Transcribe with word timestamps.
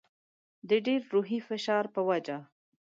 د 0.69 0.71
ډېر 0.85 1.01
روحي 1.13 1.39
فشار 1.49 1.85
په 1.95 2.01
وجه. 2.09 2.37